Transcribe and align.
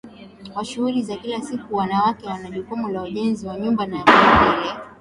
wa 0.55 0.65
shughuli 0.65 1.03
za 1.03 1.15
kila 1.15 1.41
siku 1.41 1.75
Wanawake 1.75 2.27
wana 2.27 2.49
jukumu 2.51 2.87
la 2.87 3.03
ujenzi 3.03 3.47
wa 3.47 3.59
nyumba 3.59 3.85
na 3.87 4.03
vilevile 4.03 4.73